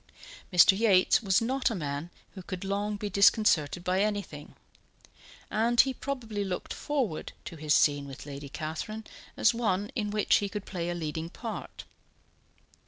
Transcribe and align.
Mr. 0.51 0.75
Yates 0.75 1.21
was 1.21 1.43
not 1.43 1.69
a 1.69 1.75
man 1.75 2.09
who 2.31 2.41
could 2.41 2.63
long 2.65 2.97
be 2.97 3.07
disconcerted 3.07 3.83
by 3.83 4.01
anything; 4.01 4.55
and 5.51 5.81
he 5.81 5.93
probably 5.93 6.43
looked 6.43 6.73
forward 6.73 7.33
to 7.45 7.55
his 7.55 7.75
scene 7.75 8.07
with 8.07 8.25
Lady 8.25 8.49
Catherine 8.49 9.05
as 9.37 9.53
one 9.53 9.91
in 9.95 10.09
which 10.09 10.37
he 10.37 10.49
could 10.49 10.65
play 10.65 10.89
a 10.89 10.95
leading 10.95 11.29
part. 11.29 11.83